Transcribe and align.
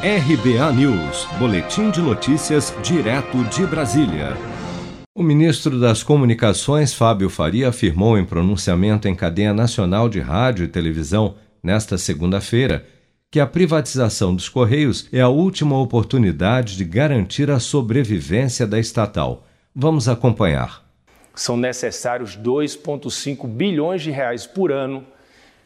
RBA 0.00 0.72
News, 0.74 1.26
Boletim 1.40 1.90
de 1.90 2.00
Notícias, 2.00 2.72
direto 2.84 3.42
de 3.46 3.66
Brasília. 3.66 4.28
O 5.12 5.24
ministro 5.24 5.80
das 5.80 6.04
Comunicações, 6.04 6.94
Fábio 6.94 7.28
Faria, 7.28 7.70
afirmou 7.70 8.16
em 8.16 8.24
pronunciamento 8.24 9.08
em 9.08 9.14
cadeia 9.16 9.52
nacional 9.52 10.08
de 10.08 10.20
rádio 10.20 10.64
e 10.64 10.68
televisão, 10.68 11.34
nesta 11.60 11.98
segunda-feira, 11.98 12.86
que 13.28 13.40
a 13.40 13.46
privatização 13.46 14.32
dos 14.32 14.48
Correios 14.48 15.08
é 15.12 15.20
a 15.20 15.28
última 15.28 15.76
oportunidade 15.76 16.76
de 16.76 16.84
garantir 16.84 17.50
a 17.50 17.58
sobrevivência 17.58 18.68
da 18.68 18.78
estatal. 18.78 19.48
Vamos 19.74 20.08
acompanhar. 20.08 20.88
São 21.34 21.56
necessários 21.56 22.38
2,5 22.38 23.48
bilhões 23.48 24.00
de 24.00 24.12
reais 24.12 24.46
por 24.46 24.70
ano 24.70 25.04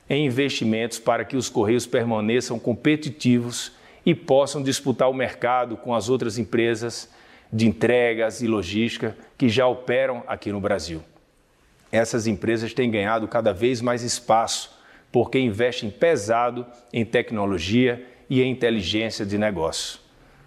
em 0.09 0.25
investimentos 0.25 0.99
para 0.99 1.23
que 1.23 1.37
os 1.37 1.51
Correios 1.51 1.85
permaneçam 1.87 2.59
competitivos 2.59 3.73
e 4.05 4.14
possam 4.14 4.62
disputar 4.62 5.09
o 5.09 5.14
mercado 5.14 5.77
com 5.77 5.95
as 5.95 6.09
outras 6.09 6.39
empresas 6.39 7.11
de 7.53 7.67
entregas 7.67 8.40
e 8.40 8.46
logística 8.46 9.17
que 9.36 9.49
já 9.49 9.67
operam 9.67 10.22
aqui 10.26 10.50
no 10.50 10.61
Brasil. 10.61 11.03
Essas 11.90 12.26
empresas 12.26 12.73
têm 12.73 12.90
ganhado 12.90 13.29
cada 13.29 13.53
vez 13.53 13.81
mais 13.81 14.03
espaço 14.03 14.81
porque 15.12 15.39
investem 15.39 15.90
pesado 15.90 16.67
em 16.90 17.04
tecnologia 17.04 18.04
e 18.31 18.43
em 18.43 18.50
inteligência 18.50 19.26
de 19.26 19.36
negócio. 19.36 20.00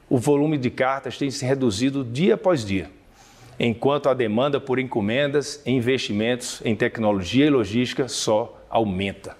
O 0.10 0.18
volume 0.18 0.58
de 0.58 0.72
cartas 0.72 1.18
tem 1.20 1.30
se 1.30 1.46
reduzido 1.46 2.04
dia 2.04 2.34
após 2.34 2.66
dia, 2.66 2.90
enquanto 3.60 4.10
a 4.10 4.14
demanda 4.16 4.60
por 4.60 4.80
encomendas 4.80 5.62
e 5.66 5.72
investimentos 5.72 6.62
em 6.66 6.76
tecnologia 6.76 7.46
e 7.46 7.50
logística 7.50 8.08
só 8.08 8.60
aumenta. 8.70 9.38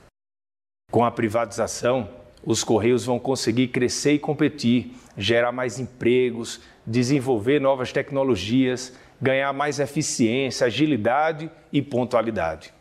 Com 0.92 1.04
a 1.04 1.10
privatização, 1.10 2.08
os 2.44 2.64
Correios 2.64 3.06
vão 3.06 3.20
conseguir 3.20 3.70
crescer 3.70 4.14
e 4.14 4.20
competir, 4.20 4.92
gerar 5.18 5.52
mais 5.52 5.80
empregos, 5.80 6.62
desenvolver 6.86 7.60
novas 7.60 7.92
tecnologias, 7.92 8.94
ganhar 9.22 9.52
mais 9.54 9.80
eficiência, 9.80 10.68
agilidade 10.68 11.50
e 11.72 11.82
pontualidade. 11.82 12.74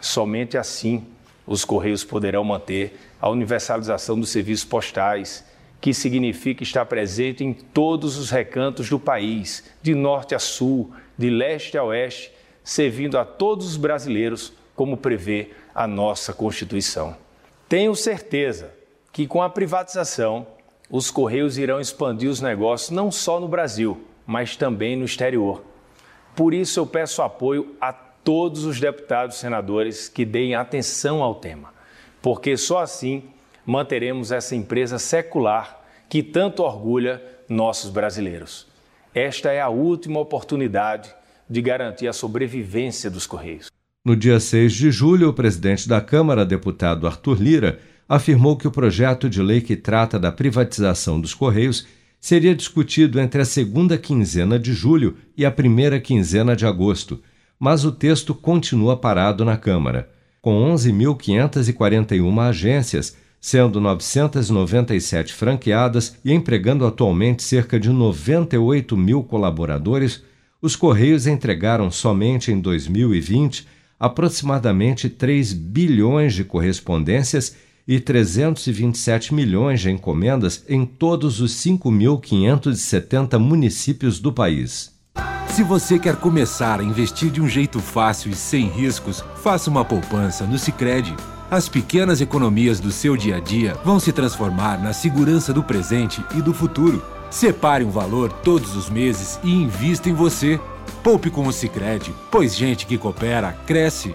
Somente 0.00 0.58
assim 0.58 1.06
os 1.46 1.64
Correios 1.64 2.02
poderão 2.02 2.42
manter 2.42 2.98
a 3.20 3.28
universalização 3.28 4.18
dos 4.18 4.30
serviços 4.30 4.64
postais, 4.64 5.44
que 5.80 5.94
significa 5.94 6.62
estar 6.62 6.84
presente 6.86 7.44
em 7.44 7.52
todos 7.52 8.16
os 8.18 8.30
recantos 8.30 8.88
do 8.88 8.98
país, 8.98 9.64
de 9.80 9.94
norte 9.94 10.34
a 10.34 10.38
sul, 10.38 10.92
de 11.16 11.30
leste 11.30 11.78
a 11.78 11.84
oeste, 11.84 12.32
servindo 12.64 13.16
a 13.16 13.24
todos 13.24 13.66
os 13.66 13.76
brasileiros, 13.76 14.52
como 14.74 14.96
prevê 14.96 15.50
a 15.72 15.86
nossa 15.86 16.32
Constituição. 16.32 17.16
Tenho 17.68 17.94
certeza 17.94 18.74
que 19.16 19.26
com 19.26 19.42
a 19.42 19.48
privatização, 19.48 20.46
os 20.90 21.10
Correios 21.10 21.56
irão 21.56 21.80
expandir 21.80 22.28
os 22.28 22.42
negócios 22.42 22.90
não 22.90 23.10
só 23.10 23.40
no 23.40 23.48
Brasil, 23.48 23.98
mas 24.26 24.56
também 24.56 24.94
no 24.94 25.06
exterior. 25.06 25.64
Por 26.34 26.52
isso, 26.52 26.78
eu 26.78 26.86
peço 26.86 27.22
apoio 27.22 27.74
a 27.80 27.94
todos 27.94 28.66
os 28.66 28.78
deputados 28.78 29.36
e 29.36 29.38
senadores 29.38 30.06
que 30.06 30.22
deem 30.22 30.54
atenção 30.54 31.22
ao 31.22 31.36
tema, 31.36 31.72
porque 32.20 32.58
só 32.58 32.80
assim 32.80 33.22
manteremos 33.64 34.32
essa 34.32 34.54
empresa 34.54 34.98
secular 34.98 35.82
que 36.10 36.22
tanto 36.22 36.62
orgulha 36.62 37.22
nossos 37.48 37.88
brasileiros. 37.88 38.66
Esta 39.14 39.50
é 39.50 39.62
a 39.62 39.70
última 39.70 40.20
oportunidade 40.20 41.08
de 41.48 41.62
garantir 41.62 42.06
a 42.06 42.12
sobrevivência 42.12 43.10
dos 43.10 43.26
Correios. 43.26 43.68
No 44.04 44.14
dia 44.14 44.38
6 44.38 44.74
de 44.74 44.90
julho, 44.90 45.30
o 45.30 45.32
presidente 45.32 45.88
da 45.88 46.02
Câmara, 46.02 46.44
deputado 46.44 47.06
Arthur 47.06 47.40
Lira, 47.40 47.80
afirmou 48.08 48.56
que 48.56 48.68
o 48.68 48.70
projeto 48.70 49.28
de 49.28 49.42
lei 49.42 49.60
que 49.60 49.76
trata 49.76 50.18
da 50.18 50.30
privatização 50.30 51.20
dos 51.20 51.34
Correios 51.34 51.86
seria 52.20 52.54
discutido 52.54 53.20
entre 53.20 53.40
a 53.40 53.44
segunda 53.44 53.98
quinzena 53.98 54.58
de 54.58 54.72
julho 54.72 55.16
e 55.36 55.44
a 55.44 55.50
primeira 55.50 56.00
quinzena 56.00 56.56
de 56.56 56.66
agosto, 56.66 57.20
mas 57.58 57.84
o 57.84 57.92
texto 57.92 58.34
continua 58.34 58.96
parado 58.96 59.44
na 59.44 59.56
Câmara. 59.56 60.08
Com 60.40 60.72
11.541 60.72 62.40
agências, 62.40 63.16
sendo 63.40 63.80
997 63.80 65.32
franqueadas 65.32 66.16
e 66.24 66.32
empregando 66.32 66.86
atualmente 66.86 67.42
cerca 67.42 67.78
de 67.78 67.90
98 67.90 68.96
mil 68.96 69.22
colaboradores, 69.22 70.22
os 70.60 70.74
Correios 70.74 71.26
entregaram 71.26 71.90
somente 71.90 72.50
em 72.50 72.60
2020 72.60 73.66
aproximadamente 73.98 75.08
3 75.08 75.52
bilhões 75.52 76.34
de 76.34 76.44
correspondências 76.44 77.56
e 77.86 78.00
327 78.00 79.32
milhões 79.32 79.80
de 79.80 79.90
encomendas 79.90 80.64
em 80.68 80.84
todos 80.84 81.40
os 81.40 81.52
5.570 81.54 83.38
municípios 83.38 84.18
do 84.18 84.32
país. 84.32 84.94
Se 85.48 85.62
você 85.62 85.98
quer 85.98 86.16
começar 86.16 86.80
a 86.80 86.84
investir 86.84 87.30
de 87.30 87.40
um 87.40 87.48
jeito 87.48 87.80
fácil 87.80 88.30
e 88.30 88.34
sem 88.34 88.68
riscos, 88.68 89.24
faça 89.36 89.70
uma 89.70 89.84
poupança 89.84 90.44
no 90.44 90.58
Sicredi. 90.58 91.14
As 91.50 91.68
pequenas 91.68 92.20
economias 92.20 92.80
do 92.80 92.90
seu 92.90 93.16
dia 93.16 93.36
a 93.36 93.40
dia 93.40 93.74
vão 93.84 94.00
se 94.00 94.12
transformar 94.12 94.82
na 94.82 94.92
segurança 94.92 95.52
do 95.52 95.62
presente 95.62 96.22
e 96.36 96.42
do 96.42 96.52
futuro. 96.52 97.02
Separe 97.30 97.84
um 97.84 97.90
valor 97.90 98.32
todos 98.32 98.76
os 98.76 98.90
meses 98.90 99.38
e 99.42 99.50
invista 99.50 100.10
em 100.10 100.12
você. 100.12 100.60
Poupe 101.02 101.30
com 101.30 101.46
o 101.46 101.52
Sicredi, 101.52 102.12
pois 102.30 102.54
gente 102.54 102.84
que 102.84 102.98
coopera 102.98 103.52
cresce 103.64 104.14